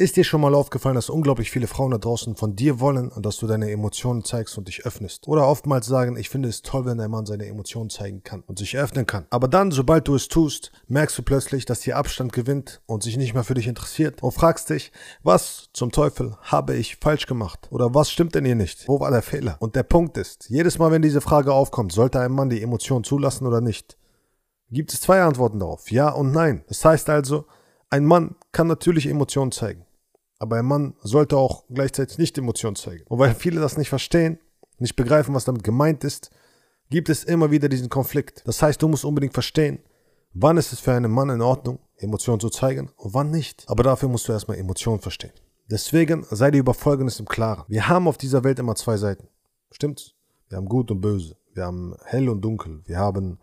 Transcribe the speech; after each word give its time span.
Ist 0.00 0.14
dir 0.14 0.22
schon 0.22 0.40
mal 0.40 0.54
aufgefallen, 0.54 0.94
dass 0.94 1.10
unglaublich 1.10 1.50
viele 1.50 1.66
Frauen 1.66 1.90
da 1.90 1.98
draußen 1.98 2.36
von 2.36 2.54
dir 2.54 2.78
wollen 2.78 3.08
und 3.08 3.26
dass 3.26 3.38
du 3.38 3.48
deine 3.48 3.68
Emotionen 3.68 4.22
zeigst 4.22 4.56
und 4.56 4.68
dich 4.68 4.86
öffnest? 4.86 5.26
Oder 5.26 5.48
oftmals 5.48 5.88
sagen, 5.88 6.16
ich 6.16 6.28
finde 6.28 6.48
es 6.48 6.62
toll, 6.62 6.84
wenn 6.84 7.00
ein 7.00 7.10
Mann 7.10 7.26
seine 7.26 7.46
Emotionen 7.46 7.90
zeigen 7.90 8.22
kann 8.22 8.44
und 8.46 8.60
sich 8.60 8.78
öffnen 8.78 9.06
kann. 9.06 9.26
Aber 9.30 9.48
dann, 9.48 9.72
sobald 9.72 10.06
du 10.06 10.14
es 10.14 10.28
tust, 10.28 10.70
merkst 10.86 11.18
du 11.18 11.24
plötzlich, 11.24 11.64
dass 11.64 11.80
dir 11.80 11.96
Abstand 11.96 12.32
gewinnt 12.32 12.80
und 12.86 13.02
sich 13.02 13.16
nicht 13.16 13.34
mehr 13.34 13.42
für 13.42 13.54
dich 13.54 13.66
interessiert 13.66 14.22
und 14.22 14.30
fragst 14.30 14.70
dich, 14.70 14.92
was 15.24 15.68
zum 15.72 15.90
Teufel 15.90 16.36
habe 16.42 16.76
ich 16.76 16.98
falsch 16.98 17.26
gemacht? 17.26 17.66
Oder 17.72 17.92
was 17.92 18.08
stimmt 18.08 18.36
denn 18.36 18.44
hier 18.44 18.54
nicht? 18.54 18.86
Wo 18.86 19.00
war 19.00 19.10
der 19.10 19.22
Fehler? 19.22 19.56
Und 19.58 19.74
der 19.74 19.82
Punkt 19.82 20.16
ist, 20.16 20.48
jedes 20.48 20.78
Mal, 20.78 20.92
wenn 20.92 21.02
diese 21.02 21.20
Frage 21.20 21.52
aufkommt, 21.52 21.90
sollte 21.90 22.20
ein 22.20 22.30
Mann 22.30 22.50
die 22.50 22.62
Emotionen 22.62 23.02
zulassen 23.02 23.48
oder 23.48 23.60
nicht? 23.60 23.98
Gibt 24.70 24.94
es 24.94 25.00
zwei 25.00 25.22
Antworten 25.22 25.58
darauf, 25.58 25.90
ja 25.90 26.08
und 26.08 26.30
nein. 26.30 26.62
Das 26.68 26.84
heißt 26.84 27.10
also, 27.10 27.46
ein 27.90 28.04
Mann 28.04 28.36
kann 28.52 28.68
natürlich 28.68 29.08
Emotionen 29.08 29.50
zeigen. 29.50 29.87
Aber 30.38 30.56
ein 30.56 30.64
Mann 30.64 30.94
sollte 31.02 31.36
auch 31.36 31.64
gleichzeitig 31.68 32.18
nicht 32.18 32.38
Emotionen 32.38 32.76
zeigen. 32.76 33.04
Und 33.08 33.18
weil 33.18 33.34
viele 33.34 33.60
das 33.60 33.76
nicht 33.76 33.88
verstehen, 33.88 34.38
nicht 34.78 34.96
begreifen, 34.96 35.34
was 35.34 35.44
damit 35.44 35.64
gemeint 35.64 36.04
ist, 36.04 36.30
gibt 36.90 37.08
es 37.08 37.24
immer 37.24 37.50
wieder 37.50 37.68
diesen 37.68 37.88
Konflikt. 37.88 38.42
Das 38.46 38.62
heißt, 38.62 38.80
du 38.80 38.88
musst 38.88 39.04
unbedingt 39.04 39.34
verstehen, 39.34 39.80
wann 40.32 40.56
ist 40.56 40.72
es 40.72 40.80
für 40.80 40.92
einen 40.92 41.10
Mann 41.10 41.30
in 41.30 41.42
Ordnung, 41.42 41.80
Emotionen 41.96 42.40
zu 42.40 42.50
zeigen 42.50 42.90
und 42.96 43.14
wann 43.14 43.30
nicht. 43.30 43.64
Aber 43.66 43.82
dafür 43.82 44.08
musst 44.08 44.28
du 44.28 44.32
erstmal 44.32 44.58
Emotionen 44.58 45.00
verstehen. 45.00 45.32
Deswegen 45.70 46.24
sei 46.30 46.50
dir 46.50 46.58
über 46.58 46.72
Folgendes 46.72 47.20
im 47.20 47.26
Klaren. 47.26 47.64
Wir 47.68 47.88
haben 47.88 48.08
auf 48.08 48.16
dieser 48.16 48.44
Welt 48.44 48.58
immer 48.58 48.74
zwei 48.74 48.96
Seiten. 48.96 49.28
Stimmt's? 49.70 50.14
Wir 50.48 50.56
haben 50.56 50.68
Gut 50.68 50.90
und 50.90 51.00
Böse. 51.00 51.36
Wir 51.52 51.66
haben 51.66 51.94
Hell 52.04 52.28
und 52.28 52.40
Dunkel. 52.40 52.82
Wir 52.86 52.98
haben 52.98 53.38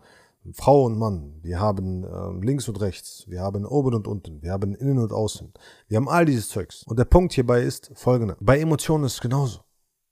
Frau 0.52 0.84
und 0.84 0.98
Mann, 0.98 1.38
wir 1.42 1.60
haben 1.60 2.04
äh, 2.04 2.44
links 2.44 2.68
und 2.68 2.80
rechts, 2.80 3.24
wir 3.28 3.40
haben 3.40 3.64
oben 3.64 3.94
und 3.94 4.06
unten, 4.06 4.42
wir 4.42 4.52
haben 4.52 4.74
innen 4.74 4.98
und 4.98 5.12
außen. 5.12 5.52
Wir 5.88 5.96
haben 5.96 6.08
all 6.08 6.24
dieses 6.24 6.48
Zeugs. 6.48 6.82
Und 6.84 6.98
der 6.98 7.04
Punkt 7.04 7.32
hierbei 7.32 7.62
ist 7.62 7.90
folgender. 7.94 8.36
Bei 8.40 8.58
Emotionen 8.58 9.04
ist 9.04 9.14
es 9.14 9.20
genauso. 9.20 9.60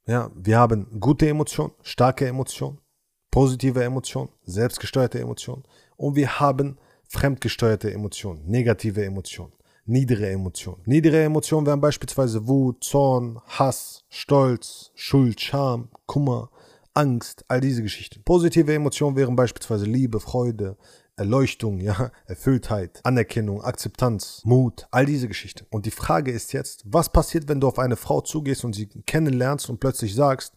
Ja, 0.06 0.30
wir 0.34 0.58
haben 0.58 1.00
gute 1.00 1.28
Emotionen, 1.28 1.72
starke 1.82 2.26
Emotionen, 2.26 2.78
positive 3.30 3.82
Emotionen, 3.82 4.30
selbstgesteuerte 4.44 5.18
Emotionen 5.18 5.64
und 5.96 6.14
wir 6.14 6.40
haben 6.40 6.78
fremdgesteuerte 7.08 7.92
Emotionen, 7.92 8.44
negative 8.46 9.04
Emotionen, 9.04 9.52
niedere 9.86 10.28
Emotionen. 10.28 10.82
Niedere 10.84 11.22
Emotionen 11.22 11.66
wären 11.66 11.80
beispielsweise 11.80 12.46
Wut, 12.46 12.84
Zorn, 12.84 13.40
Hass, 13.46 14.04
Stolz, 14.08 14.90
Schuld, 14.94 15.40
Scham, 15.40 15.88
Kummer, 16.06 16.50
Angst, 16.94 17.44
all 17.48 17.60
diese 17.60 17.82
Geschichten. 17.82 18.22
Positive 18.24 18.72
Emotionen 18.72 19.16
wären 19.16 19.36
beispielsweise 19.36 19.84
Liebe, 19.84 20.20
Freude, 20.20 20.76
Erleuchtung, 21.16 21.80
ja, 21.80 22.10
Erfülltheit, 22.26 23.00
Anerkennung, 23.04 23.62
Akzeptanz, 23.62 24.42
Mut, 24.44 24.86
all 24.90 25.06
diese 25.06 25.28
Geschichten. 25.28 25.64
Und 25.70 25.86
die 25.86 25.92
Frage 25.92 26.32
ist 26.32 26.52
jetzt, 26.52 26.82
was 26.86 27.12
passiert, 27.12 27.48
wenn 27.48 27.60
du 27.60 27.68
auf 27.68 27.78
eine 27.78 27.96
Frau 27.96 28.20
zugehst 28.20 28.64
und 28.64 28.74
sie 28.74 28.86
kennenlernst 28.86 29.70
und 29.70 29.78
plötzlich 29.78 30.14
sagst, 30.14 30.54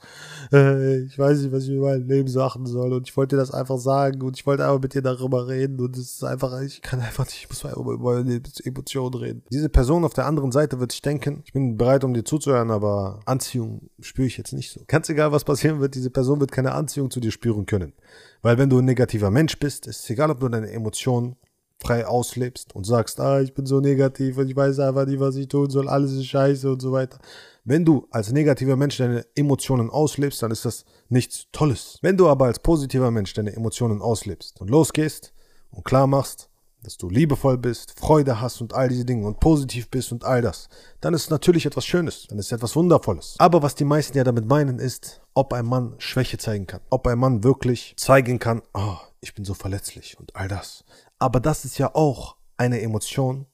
äh, 0.51 1.01
ich 1.01 1.19
weiß 1.19 1.41
nicht, 1.41 1.51
was 1.51 1.63
ich 1.63 1.69
über 1.69 1.91
mein 1.91 2.07
Leben 2.07 2.27
sagen 2.27 2.65
soll 2.65 2.93
und 2.93 3.07
ich 3.07 3.15
wollte 3.15 3.35
dir 3.35 3.39
das 3.39 3.51
einfach 3.51 3.77
sagen 3.77 4.21
und 4.23 4.35
ich 4.35 4.47
wollte 4.47 4.65
einfach 4.65 4.81
mit 4.81 4.95
dir 4.95 5.03
darüber 5.03 5.47
reden 5.47 5.79
und 5.79 5.95
es 5.95 6.13
ist 6.13 6.23
einfach, 6.23 6.59
ich 6.61 6.81
kann 6.81 7.01
einfach 7.01 7.25
nicht, 7.25 7.37
ich 7.37 7.49
muss 7.49 7.63
mal 7.63 7.73
über, 7.73 7.93
über 7.93 8.25
Emotionen 8.63 9.15
reden. 9.15 9.43
Diese 9.51 9.69
Person 9.69 10.03
auf 10.03 10.13
der 10.13 10.25
anderen 10.25 10.51
Seite 10.51 10.79
wird 10.79 10.91
sich 10.91 11.03
denken, 11.03 11.43
ich 11.45 11.53
bin 11.53 11.77
bereit, 11.77 12.03
um 12.03 12.15
dir 12.15 12.25
zuzuhören, 12.25 12.71
aber 12.71 13.19
Anziehung 13.25 13.91
spüre 13.99 14.27
ich 14.27 14.37
jetzt 14.37 14.53
nicht 14.53 14.71
so. 14.71 14.81
Ganz 14.87 15.07
egal, 15.09 15.31
was 15.31 15.43
passieren 15.43 15.79
wird, 15.79 15.93
diese 15.93 16.09
Person 16.09 16.39
wird 16.39 16.51
keine 16.51 16.71
Anziehung 16.71 17.11
zu 17.11 17.19
dir 17.19 17.31
spüren 17.31 17.67
können. 17.67 17.93
Weil 18.41 18.57
wenn 18.57 18.69
du 18.69 18.79
ein 18.79 18.85
negativer 18.85 19.31
Mensch 19.31 19.57
bist, 19.57 19.87
ist 19.87 20.01
es 20.01 20.09
egal, 20.09 20.31
ob 20.31 20.39
du 20.39 20.49
deine 20.49 20.71
Emotionen 20.71 21.35
frei 21.79 22.07
auslebst 22.07 22.75
und 22.75 22.85
sagst, 22.85 23.19
ah, 23.19 23.39
ich 23.39 23.53
bin 23.53 23.65
so 23.65 23.79
negativ 23.79 24.37
und 24.37 24.49
ich 24.49 24.55
weiß 24.55 24.79
einfach 24.79 25.05
nicht, 25.05 25.19
was 25.19 25.35
ich 25.35 25.47
tun 25.47 25.69
soll, 25.69 25.87
alles 25.87 26.11
ist 26.11 26.25
scheiße 26.25 26.71
und 26.71 26.81
so 26.81 26.91
weiter. 26.91 27.19
Wenn 27.63 27.85
du 27.85 28.07
als 28.11 28.31
negativer 28.31 28.75
Mensch 28.75 28.97
deine 28.97 29.25
Emotionen 29.35 29.89
auslebst, 29.89 30.41
dann 30.41 30.51
ist 30.51 30.65
das 30.65 30.85
nichts 31.09 31.47
Tolles. 31.51 31.99
Wenn 32.01 32.17
du 32.17 32.27
aber 32.27 32.45
als 32.45 32.59
positiver 32.59 33.11
Mensch 33.11 33.33
deine 33.33 33.55
Emotionen 33.55 34.01
auslebst 34.01 34.59
und 34.61 34.69
losgehst 34.69 35.33
und 35.69 35.85
klar 35.85 36.07
machst, 36.07 36.49
dass 36.83 36.97
du 36.97 37.09
liebevoll 37.09 37.57
bist, 37.57 37.99
Freude 37.99 38.39
hast 38.39 38.61
und 38.61 38.73
all 38.73 38.87
diese 38.87 39.05
Dinge 39.05 39.25
und 39.27 39.39
positiv 39.39 39.89
bist 39.89 40.11
und 40.11 40.23
all 40.23 40.41
das, 40.41 40.69
dann 41.01 41.13
ist 41.13 41.29
natürlich 41.29 41.65
etwas 41.65 41.85
Schönes, 41.85 42.27
dann 42.27 42.39
ist 42.39 42.51
etwas 42.51 42.75
Wundervolles. 42.75 43.35
Aber 43.39 43.61
was 43.61 43.75
die 43.75 43.83
meisten 43.83 44.17
ja 44.17 44.23
damit 44.23 44.45
meinen 44.45 44.79
ist, 44.79 45.21
ob 45.33 45.53
ein 45.53 45.65
Mann 45.65 45.95
Schwäche 45.97 46.37
zeigen 46.37 46.67
kann, 46.67 46.81
ob 46.89 47.07
ein 47.07 47.17
Mann 47.19 47.43
wirklich 47.43 47.93
zeigen 47.97 48.39
kann, 48.39 48.61
oh, 48.73 48.97
ich 49.19 49.33
bin 49.33 49.45
so 49.45 49.53
verletzlich 49.53 50.19
und 50.19 50.35
all 50.35 50.47
das. 50.47 50.83
Aber 51.19 51.39
das 51.39 51.65
ist 51.65 51.77
ja 51.77 51.93
auch 51.95 52.37
eine 52.57 52.81
Emotion 52.81 53.47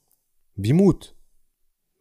wie 0.55 0.73
Mut. 0.73 1.15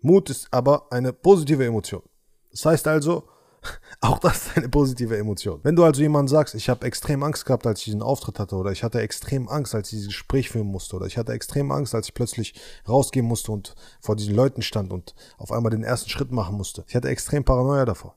Mut 0.00 0.30
ist 0.30 0.48
aber 0.50 0.92
eine 0.92 1.12
positive 1.12 1.64
Emotion. 1.64 2.02
Das 2.50 2.66
heißt 2.66 2.88
also, 2.88 3.28
auch 4.00 4.18
das 4.18 4.46
ist 4.46 4.56
eine 4.56 4.68
positive 4.68 5.16
Emotion. 5.16 5.60
Wenn 5.62 5.76
du 5.76 5.84
also 5.84 6.02
jemandem 6.02 6.28
sagst, 6.28 6.54
ich 6.54 6.68
habe 6.68 6.86
extrem 6.86 7.22
Angst 7.22 7.46
gehabt, 7.46 7.66
als 7.66 7.80
ich 7.80 7.86
diesen 7.86 8.02
Auftritt 8.02 8.38
hatte, 8.38 8.56
oder 8.56 8.72
ich 8.72 8.82
hatte 8.82 9.00
extrem 9.00 9.48
Angst, 9.48 9.74
als 9.74 9.88
ich 9.88 9.98
dieses 9.98 10.08
Gespräch 10.08 10.50
führen 10.50 10.66
musste, 10.66 10.96
oder 10.96 11.06
ich 11.06 11.16
hatte 11.16 11.32
extrem 11.32 11.70
Angst, 11.70 11.94
als 11.94 12.08
ich 12.08 12.14
plötzlich 12.14 12.54
rausgehen 12.88 13.26
musste 13.26 13.52
und 13.52 13.74
vor 14.00 14.16
diesen 14.16 14.34
Leuten 14.34 14.62
stand 14.62 14.92
und 14.92 15.14
auf 15.38 15.52
einmal 15.52 15.70
den 15.70 15.84
ersten 15.84 16.10
Schritt 16.10 16.32
machen 16.32 16.56
musste. 16.56 16.84
Ich 16.88 16.96
hatte 16.96 17.08
extrem 17.08 17.44
Paranoia 17.44 17.84
davor. 17.84 18.16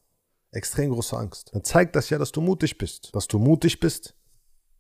Extrem 0.51 0.91
große 0.91 1.17
Angst. 1.17 1.51
Dann 1.53 1.63
zeigt 1.63 1.95
das 1.95 2.09
ja, 2.09 2.17
dass 2.17 2.31
du 2.31 2.41
mutig 2.41 2.77
bist. 2.77 3.13
Dass 3.13 3.27
du 3.27 3.39
mutig 3.39 3.79
bist, 3.79 4.15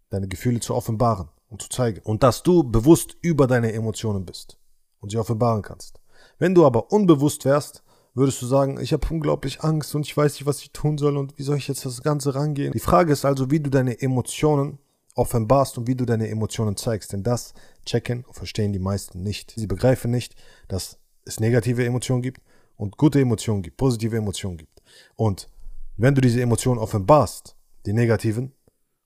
deine 0.09 0.27
Gefühle 0.27 0.61
zu 0.61 0.73
offenbaren 0.73 1.29
und 1.49 1.61
zu 1.61 1.69
zeigen. 1.69 2.01
Und 2.03 2.23
dass 2.23 2.43
du 2.43 2.63
bewusst 2.63 3.17
über 3.21 3.45
deine 3.45 3.73
Emotionen 3.73 4.25
bist 4.25 4.57
und 5.01 5.09
sie 5.09 5.17
offenbaren 5.17 5.61
kannst. 5.61 5.99
Wenn 6.37 6.55
du 6.55 6.65
aber 6.65 6.91
unbewusst 6.91 7.45
wärst, 7.45 7.83
würdest 8.15 8.41
du 8.41 8.47
sagen, 8.47 8.79
ich 8.79 8.93
habe 8.93 9.07
unglaublich 9.09 9.61
Angst 9.61 9.93
und 9.93 10.05
ich 10.05 10.15
weiß 10.15 10.33
nicht, 10.33 10.45
was 10.45 10.61
ich 10.61 10.71
tun 10.71 10.97
soll 10.97 11.17
und 11.17 11.37
wie 11.37 11.43
soll 11.43 11.57
ich 11.57 11.67
jetzt 11.67 11.85
das 11.85 12.01
Ganze 12.01 12.33
rangehen? 12.33 12.73
Die 12.73 12.79
Frage 12.79 13.13
ist 13.13 13.25
also, 13.25 13.51
wie 13.51 13.59
du 13.59 13.69
deine 13.69 14.01
Emotionen 14.01 14.79
offenbarst 15.13 15.77
und 15.77 15.87
wie 15.87 15.95
du 15.95 16.05
deine 16.05 16.27
Emotionen 16.29 16.75
zeigst. 16.75 17.13
Denn 17.13 17.23
das 17.23 17.53
checken 17.85 18.23
und 18.25 18.33
verstehen 18.33 18.73
die 18.73 18.79
meisten 18.79 19.21
nicht. 19.21 19.53
Sie 19.55 19.67
begreifen 19.67 20.11
nicht, 20.11 20.35
dass 20.67 20.97
es 21.25 21.39
negative 21.39 21.85
Emotionen 21.85 22.21
gibt 22.21 22.41
und 22.75 22.97
gute 22.97 23.19
Emotionen 23.19 23.61
gibt, 23.61 23.77
positive 23.77 24.17
Emotionen 24.17 24.57
gibt. 24.57 24.81
Und 25.15 25.49
wenn 25.97 26.15
du 26.15 26.21
diese 26.21 26.41
Emotionen 26.41 26.79
offenbarst, 26.79 27.55
die 27.85 27.93
negativen, 27.93 28.51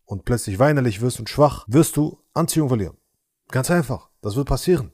und 0.09 0.25
plötzlich 0.25 0.57
weinerlich 0.57 1.01
wirst 1.01 1.19
und 1.19 1.29
schwach, 1.29 1.65
wirst 1.67 1.95
du 1.95 2.17
Anziehung 2.33 2.67
verlieren. 2.67 2.97
Ganz 3.49 3.69
einfach. 3.69 4.09
Das 4.23 4.35
wird 4.35 4.47
passieren. 4.47 4.91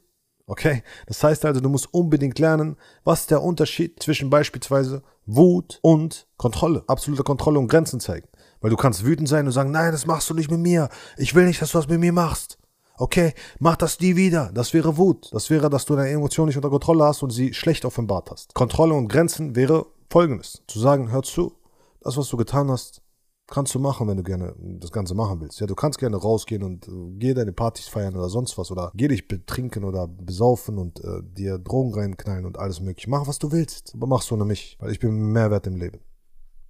Okay? 0.47 0.83
Das 1.07 1.23
heißt 1.23 1.45
also, 1.45 1.59
du 1.59 1.69
musst 1.69 1.93
unbedingt 1.93 2.39
lernen, 2.39 2.77
was 3.03 3.27
der 3.27 3.41
Unterschied 3.41 4.01
zwischen 4.01 4.29
beispielsweise 4.29 5.01
Wut 5.25 5.79
und 5.81 6.27
Kontrolle. 6.37 6.83
Absolute 6.87 7.23
Kontrolle 7.23 7.59
und 7.59 7.67
Grenzen 7.67 7.99
zeigen. 7.99 8.27
Weil 8.61 8.69
du 8.69 8.77
kannst 8.77 9.05
wütend 9.05 9.27
sein 9.27 9.45
und 9.45 9.51
sagen, 9.51 9.71
nein, 9.71 9.91
das 9.91 10.05
machst 10.05 10.29
du 10.29 10.33
nicht 10.33 10.51
mit 10.51 10.59
mir. 10.59 10.89
Ich 11.17 11.33
will 11.35 11.45
nicht, 11.45 11.61
dass 11.61 11.71
du 11.71 11.77
das 11.79 11.87
mit 11.87 11.99
mir 11.99 12.13
machst. 12.13 12.57
Okay, 12.97 13.33
mach 13.59 13.75
das 13.75 13.99
nie 13.99 14.15
wieder. 14.15 14.51
Das 14.53 14.73
wäre 14.73 14.97
Wut. 14.97 15.29
Das 15.33 15.49
wäre, 15.49 15.69
dass 15.69 15.85
du 15.85 15.95
deine 15.95 16.11
Emotionen 16.11 16.47
nicht 16.47 16.57
unter 16.57 16.69
Kontrolle 16.69 17.03
hast 17.03 17.23
und 17.23 17.31
sie 17.31 17.53
schlecht 17.53 17.83
offenbart 17.83 18.31
hast. 18.31 18.53
Kontrolle 18.53 18.93
und 18.93 19.09
Grenzen 19.09 19.55
wäre 19.55 19.85
folgendes. 20.09 20.61
Zu 20.67 20.79
sagen, 20.79 21.11
hör 21.11 21.23
zu, 21.23 21.57
das, 22.01 22.15
was 22.15 22.29
du 22.29 22.37
getan 22.37 22.71
hast, 22.71 23.01
Kannst 23.47 23.75
du 23.75 23.79
machen, 23.79 24.07
wenn 24.07 24.17
du 24.17 24.23
gerne 24.23 24.55
das 24.57 24.91
Ganze 24.91 25.13
machen 25.13 25.39
willst. 25.39 25.59
Ja, 25.59 25.67
du 25.67 25.75
kannst 25.75 25.99
gerne 25.99 26.17
rausgehen 26.17 26.63
und 26.63 26.87
äh, 26.87 26.91
geh 27.17 27.35
deine 27.35 27.53
Partys 27.53 27.87
feiern 27.87 28.15
oder 28.15 28.27
sonst 28.27 28.57
was 28.57 28.71
oder 28.71 28.91
geh 28.95 29.07
dich 29.07 29.27
betrinken 29.27 29.83
oder 29.83 30.07
besaufen 30.07 30.79
und 30.79 30.99
äh, 31.03 31.21
dir 31.21 31.59
Drogen 31.59 31.93
reinknallen 31.93 32.45
und 32.45 32.57
alles 32.57 32.81
mögliche. 32.81 33.09
Mach, 33.09 33.27
was 33.27 33.37
du 33.37 33.51
willst. 33.51 33.93
Aber 33.93 34.07
mach 34.07 34.23
so 34.23 34.33
ohne 34.33 34.45
mich, 34.45 34.77
weil 34.79 34.91
ich 34.91 34.99
bin 34.99 35.31
Mehrwert 35.31 35.67
im 35.67 35.75
Leben. 35.75 35.99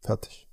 Fertig. 0.02 0.50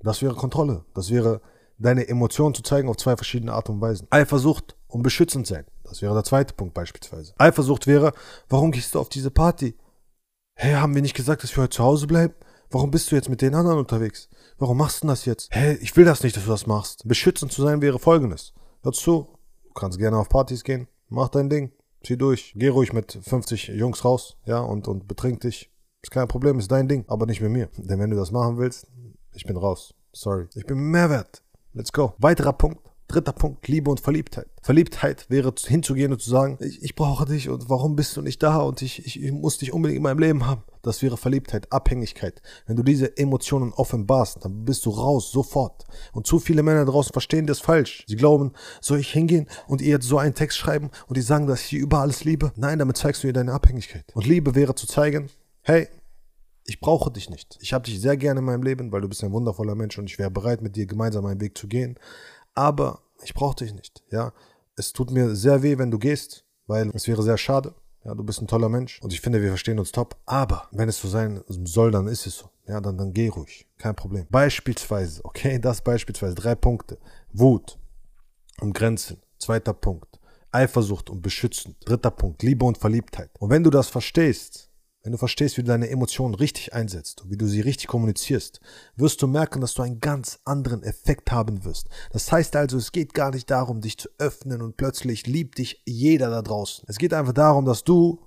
Das 0.00 0.20
wäre 0.20 0.34
Kontrolle. 0.34 0.84
Das 0.94 1.10
wäre 1.10 1.40
deine 1.78 2.08
Emotionen 2.08 2.54
zu 2.54 2.62
zeigen 2.62 2.88
auf 2.90 2.98
zwei 2.98 3.16
verschiedene 3.16 3.54
Art 3.54 3.70
und 3.70 3.80
Weisen. 3.80 4.06
Eifersucht 4.10 4.76
und 4.86 5.02
beschützend 5.02 5.46
sein. 5.46 5.64
Das 5.84 6.02
wäre 6.02 6.14
der 6.14 6.24
zweite 6.24 6.54
Punkt 6.54 6.74
beispielsweise. 6.74 7.32
Eifersucht 7.38 7.86
wäre, 7.86 8.12
warum 8.48 8.70
gehst 8.70 8.94
du 8.94 9.00
auf 9.00 9.08
diese 9.08 9.30
Party? 9.30 9.76
Hey, 10.54 10.74
haben 10.74 10.94
wir 10.94 11.02
nicht 11.02 11.16
gesagt, 11.16 11.42
dass 11.42 11.56
wir 11.56 11.62
heute 11.62 11.76
zu 11.76 11.82
Hause 11.82 12.06
bleiben? 12.06 12.34
Warum 12.72 12.90
bist 12.90 13.10
du 13.10 13.16
jetzt 13.16 13.28
mit 13.28 13.42
den 13.42 13.54
anderen 13.54 13.78
unterwegs? 13.78 14.30
Warum 14.56 14.78
machst 14.78 15.02
du 15.02 15.06
das 15.06 15.26
jetzt? 15.26 15.54
Hä, 15.54 15.74
ich 15.82 15.94
will 15.94 16.06
das 16.06 16.22
nicht, 16.22 16.34
dass 16.34 16.44
du 16.44 16.50
das 16.50 16.66
machst. 16.66 17.06
Beschützend 17.06 17.52
zu 17.52 17.62
sein 17.62 17.82
wäre 17.82 17.98
folgendes. 17.98 18.54
Hör 18.82 18.92
zu, 18.92 19.28
du 19.64 19.72
kannst 19.74 19.98
gerne 19.98 20.16
auf 20.16 20.30
Partys 20.30 20.64
gehen, 20.64 20.88
mach 21.10 21.28
dein 21.28 21.50
Ding, 21.50 21.72
zieh 22.02 22.16
durch. 22.16 22.54
Geh 22.56 22.68
ruhig 22.68 22.94
mit 22.94 23.18
50 23.22 23.68
Jungs 23.68 24.06
raus, 24.06 24.38
ja, 24.46 24.60
und, 24.60 24.88
und 24.88 25.06
betrink 25.06 25.42
dich. 25.42 25.70
Ist 26.02 26.12
kein 26.12 26.28
Problem, 26.28 26.58
ist 26.58 26.72
dein 26.72 26.88
Ding, 26.88 27.04
aber 27.08 27.26
nicht 27.26 27.42
mit 27.42 27.50
mir. 27.50 27.68
Denn 27.76 28.00
wenn 28.00 28.08
du 28.08 28.16
das 28.16 28.30
machen 28.30 28.56
willst, 28.56 28.86
ich 29.34 29.44
bin 29.44 29.58
raus. 29.58 29.94
Sorry. 30.12 30.46
Ich 30.54 30.64
bin 30.64 30.78
Mehrwert. 30.78 31.42
Let's 31.74 31.92
go. 31.92 32.14
Weiterer 32.18 32.54
Punkt. 32.54 32.80
Dritter 33.12 33.32
Punkt, 33.32 33.68
Liebe 33.68 33.90
und 33.90 34.00
Verliebtheit. 34.00 34.46
Verliebtheit 34.62 35.26
wäre 35.28 35.52
hinzugehen 35.66 36.12
und 36.12 36.22
zu 36.22 36.30
sagen, 36.30 36.56
ich, 36.60 36.82
ich 36.82 36.94
brauche 36.94 37.26
dich 37.26 37.50
und 37.50 37.68
warum 37.68 37.94
bist 37.94 38.16
du 38.16 38.22
nicht 38.22 38.42
da 38.42 38.58
und 38.58 38.80
ich, 38.80 39.04
ich, 39.04 39.22
ich 39.22 39.32
muss 39.32 39.58
dich 39.58 39.72
unbedingt 39.72 39.98
in 39.98 40.02
meinem 40.02 40.18
Leben 40.18 40.46
haben. 40.46 40.62
Das 40.80 41.02
wäre 41.02 41.16
Verliebtheit, 41.16 41.70
Abhängigkeit. 41.70 42.40
Wenn 42.66 42.76
du 42.76 42.82
diese 42.82 43.16
Emotionen 43.18 43.72
offenbarst, 43.72 44.44
dann 44.44 44.64
bist 44.64 44.86
du 44.86 44.90
raus, 44.90 45.30
sofort. 45.30 45.84
Und 46.12 46.26
zu 46.26 46.38
viele 46.38 46.62
Männer 46.62 46.86
draußen 46.86 47.12
verstehen 47.12 47.46
das 47.46 47.60
falsch. 47.60 48.04
Sie 48.08 48.16
glauben, 48.16 48.52
soll 48.80 48.98
ich 48.98 49.12
hingehen 49.12 49.46
und 49.68 49.82
ihr 49.82 49.90
jetzt 49.90 50.08
so 50.08 50.18
einen 50.18 50.34
Text 50.34 50.56
schreiben 50.56 50.90
und 51.06 51.16
die 51.16 51.22
sagen, 51.22 51.46
dass 51.46 51.60
ich 51.60 51.66
sie 51.66 51.76
über 51.76 51.98
alles 51.98 52.24
liebe? 52.24 52.52
Nein, 52.56 52.78
damit 52.78 52.96
zeigst 52.96 53.22
du 53.22 53.26
ihr 53.26 53.34
deine 53.34 53.52
Abhängigkeit. 53.52 54.06
Und 54.14 54.26
Liebe 54.26 54.54
wäre 54.54 54.74
zu 54.74 54.86
zeigen, 54.86 55.28
hey, 55.60 55.86
ich 56.64 56.80
brauche 56.80 57.10
dich 57.10 57.28
nicht. 57.28 57.58
Ich 57.60 57.72
habe 57.72 57.84
dich 57.84 58.00
sehr 58.00 58.16
gerne 58.16 58.40
in 58.40 58.46
meinem 58.46 58.62
Leben, 58.62 58.92
weil 58.92 59.00
du 59.00 59.08
bist 59.08 59.24
ein 59.24 59.32
wundervoller 59.32 59.74
Mensch 59.74 59.98
und 59.98 60.06
ich 60.06 60.18
wäre 60.18 60.30
bereit, 60.30 60.62
mit 60.62 60.76
dir 60.76 60.86
gemeinsam 60.86 61.26
einen 61.26 61.40
Weg 61.40 61.58
zu 61.58 61.66
gehen. 61.66 61.98
Aber 62.54 63.00
ich 63.22 63.34
brauche 63.34 63.56
dich 63.56 63.74
nicht. 63.74 64.02
Ja, 64.10 64.32
es 64.76 64.92
tut 64.92 65.10
mir 65.10 65.34
sehr 65.34 65.62
weh, 65.62 65.78
wenn 65.78 65.90
du 65.90 65.98
gehst, 65.98 66.44
weil 66.66 66.90
es 66.94 67.06
wäre 67.08 67.22
sehr 67.22 67.38
schade. 67.38 67.74
Ja, 68.04 68.14
du 68.14 68.24
bist 68.24 68.42
ein 68.42 68.48
toller 68.48 68.68
Mensch 68.68 69.00
und 69.00 69.12
ich 69.12 69.20
finde, 69.20 69.40
wir 69.40 69.50
verstehen 69.50 69.78
uns 69.78 69.92
top. 69.92 70.16
Aber 70.26 70.68
wenn 70.72 70.88
es 70.88 70.98
so 70.98 71.08
sein 71.08 71.42
soll, 71.46 71.92
dann 71.92 72.08
ist 72.08 72.26
es 72.26 72.38
so. 72.38 72.50
Ja, 72.66 72.80
dann, 72.80 72.96
dann 72.98 73.12
geh 73.12 73.28
ruhig. 73.28 73.66
Kein 73.78 73.94
Problem. 73.94 74.26
Beispielsweise, 74.30 75.24
okay, 75.24 75.58
das 75.58 75.82
beispielsweise. 75.82 76.34
Drei 76.34 76.54
Punkte. 76.54 76.98
Wut 77.32 77.78
und 78.60 78.72
Grenzen. 78.72 79.22
Zweiter 79.38 79.72
Punkt. 79.72 80.20
Eifersucht 80.50 81.10
und 81.10 81.22
Beschützen. 81.22 81.76
Dritter 81.84 82.10
Punkt. 82.10 82.42
Liebe 82.42 82.64
und 82.64 82.78
Verliebtheit. 82.78 83.30
Und 83.38 83.50
wenn 83.50 83.64
du 83.64 83.70
das 83.70 83.88
verstehst, 83.88 84.70
wenn 85.02 85.12
du 85.12 85.18
verstehst, 85.18 85.56
wie 85.56 85.62
du 85.62 85.68
deine 85.68 85.90
Emotionen 85.90 86.34
richtig 86.34 86.74
einsetzt 86.74 87.22
und 87.22 87.30
wie 87.30 87.36
du 87.36 87.46
sie 87.46 87.60
richtig 87.60 87.88
kommunizierst, 87.88 88.60
wirst 88.96 89.20
du 89.20 89.26
merken, 89.26 89.60
dass 89.60 89.74
du 89.74 89.82
einen 89.82 90.00
ganz 90.00 90.38
anderen 90.44 90.82
Effekt 90.82 91.32
haben 91.32 91.64
wirst. 91.64 91.88
Das 92.12 92.30
heißt 92.30 92.54
also, 92.56 92.76
es 92.78 92.92
geht 92.92 93.14
gar 93.14 93.32
nicht 93.32 93.50
darum, 93.50 93.80
dich 93.80 93.98
zu 93.98 94.08
öffnen 94.18 94.62
und 94.62 94.76
plötzlich 94.76 95.26
liebt 95.26 95.58
dich 95.58 95.82
jeder 95.84 96.30
da 96.30 96.42
draußen. 96.42 96.84
Es 96.86 96.98
geht 96.98 97.14
einfach 97.14 97.32
darum, 97.32 97.64
dass 97.64 97.84
du 97.84 98.20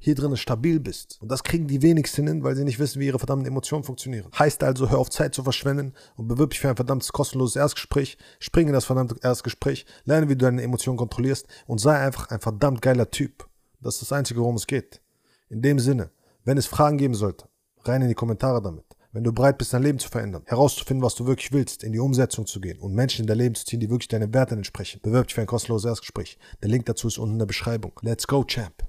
hier 0.00 0.14
drinnen 0.14 0.36
stabil 0.36 0.78
bist. 0.78 1.18
Und 1.20 1.28
das 1.30 1.42
kriegen 1.42 1.66
die 1.66 1.82
wenigsten 1.82 2.26
hin, 2.28 2.44
weil 2.44 2.54
sie 2.54 2.62
nicht 2.62 2.78
wissen, 2.78 3.00
wie 3.00 3.06
ihre 3.06 3.18
verdammten 3.18 3.48
Emotionen 3.48 3.82
funktionieren. 3.82 4.30
Heißt 4.38 4.62
also, 4.62 4.88
hör 4.90 4.98
auf 4.98 5.10
Zeit 5.10 5.34
zu 5.34 5.42
verschwenden 5.42 5.92
und 6.16 6.28
bewirb 6.28 6.50
dich 6.50 6.60
für 6.60 6.68
ein 6.68 6.76
verdammtes 6.76 7.12
kostenloses 7.12 7.56
Erstgespräch. 7.56 8.16
Spring 8.38 8.68
in 8.68 8.72
das 8.72 8.84
verdammte 8.84 9.16
Erstgespräch, 9.20 9.86
lerne, 10.04 10.28
wie 10.28 10.36
du 10.36 10.44
deine 10.44 10.62
Emotionen 10.62 10.98
kontrollierst 10.98 11.48
und 11.66 11.78
sei 11.78 11.98
einfach 11.98 12.30
ein 12.30 12.40
verdammt 12.40 12.80
geiler 12.80 13.10
Typ. 13.10 13.48
Das 13.80 13.94
ist 13.94 14.02
das 14.02 14.12
Einzige, 14.12 14.40
worum 14.40 14.54
es 14.54 14.68
geht. 14.68 15.00
In 15.48 15.62
dem 15.62 15.78
Sinne, 15.78 16.10
wenn 16.44 16.58
es 16.58 16.66
Fragen 16.66 16.98
geben 16.98 17.14
sollte, 17.14 17.48
rein 17.84 18.02
in 18.02 18.08
die 18.08 18.14
Kommentare 18.14 18.60
damit. 18.60 18.84
Wenn 19.12 19.24
du 19.24 19.32
bereit 19.32 19.56
bist, 19.56 19.72
dein 19.72 19.82
Leben 19.82 19.98
zu 19.98 20.08
verändern, 20.08 20.42
herauszufinden, 20.44 21.02
was 21.02 21.14
du 21.14 21.26
wirklich 21.26 21.52
willst, 21.52 21.82
in 21.82 21.92
die 21.92 21.98
Umsetzung 21.98 22.46
zu 22.46 22.60
gehen 22.60 22.78
und 22.78 22.94
Menschen 22.94 23.22
in 23.22 23.26
dein 23.26 23.38
Leben 23.38 23.54
zu 23.54 23.64
ziehen, 23.64 23.80
die 23.80 23.88
wirklich 23.88 24.08
deinen 24.08 24.34
Werten 24.34 24.58
entsprechen, 24.58 25.00
bewirb 25.02 25.26
dich 25.26 25.34
für 25.34 25.40
ein 25.40 25.46
kostenloses 25.46 25.88
Erstgespräch. 25.88 26.38
Der 26.62 26.68
Link 26.68 26.84
dazu 26.86 27.08
ist 27.08 27.18
unten 27.18 27.34
in 27.34 27.38
der 27.38 27.46
Beschreibung. 27.46 27.92
Let's 28.02 28.26
go, 28.26 28.44
Champ! 28.44 28.87